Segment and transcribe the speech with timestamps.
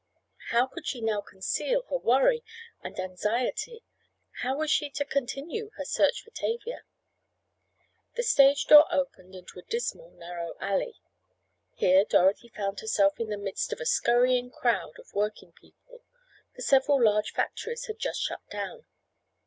[0.49, 2.43] How could she now conceal her worry
[2.81, 3.83] and anxiety?
[4.41, 6.81] How was she to continue her search for Tavia?
[8.15, 10.95] The stage door opened into a dismal, narrow alley.
[11.75, 16.03] Here Dorothy found herself in the midst of a scurrying crowd of working people,
[16.55, 18.85] for several large factories had just shut down.